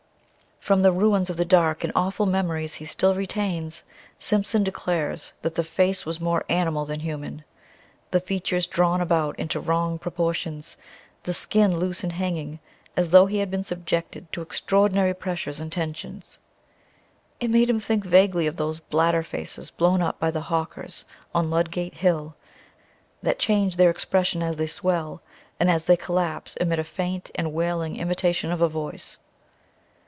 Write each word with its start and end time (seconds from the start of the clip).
From 0.59 0.83
the 0.83 0.91
ruins 0.91 1.31
of 1.31 1.37
the 1.37 1.43
dark 1.45 1.83
and 1.83 1.91
awful 1.95 2.27
memories 2.27 2.75
he 2.75 2.85
still 2.85 3.15
retains, 3.15 3.81
Simpson 4.19 4.63
declares 4.63 5.33
that 5.41 5.55
the 5.55 5.63
face 5.63 6.05
was 6.05 6.21
more 6.21 6.45
animal 6.49 6.85
than 6.85 6.99
human, 6.99 7.43
the 8.11 8.19
features 8.19 8.67
drawn 8.67 9.01
about 9.01 9.37
into 9.39 9.59
wrong 9.59 9.97
proportions, 9.97 10.77
the 11.23 11.33
skin 11.33 11.77
loose 11.77 12.03
and 12.03 12.11
hanging, 12.13 12.59
as 12.95 13.09
though 13.09 13.25
he 13.25 13.39
had 13.39 13.49
been 13.49 13.63
subjected 13.63 14.31
to 14.33 14.43
extraordinary 14.43 15.15
pressures 15.15 15.59
and 15.59 15.71
tensions. 15.71 16.37
It 17.39 17.49
made 17.49 17.67
him 17.69 17.79
think 17.79 18.05
vaguely 18.05 18.45
of 18.45 18.57
those 18.57 18.79
bladder 18.79 19.23
faces 19.23 19.71
blown 19.71 20.01
up 20.03 20.19
by 20.19 20.29
the 20.29 20.41
hawkers 20.41 21.05
on 21.33 21.49
Ludgate 21.49 21.95
Hill, 21.95 22.35
that 23.23 23.39
change 23.39 23.77
their 23.77 23.89
expression 23.89 24.43
as 24.43 24.57
they 24.57 24.67
swell, 24.67 25.21
and 25.59 25.71
as 25.71 25.85
they 25.85 25.97
collapse 25.97 26.55
emit 26.57 26.77
a 26.77 26.83
faint 26.83 27.31
and 27.33 27.51
wailing 27.51 27.97
imitation 27.97 28.51
of 28.51 28.61
a 28.61 28.69
voice. 28.69 29.17